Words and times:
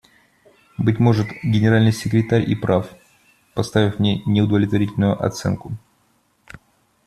Быть 0.79 0.97
может, 0.97 1.27
Генеральный 1.43 1.91
секретарь 1.91 2.49
и 2.51 2.55
прав, 2.55 2.89
поставив 3.53 3.99
мне 3.99 4.23
неудовлетворительную 4.25 5.23
оценку. 5.23 5.77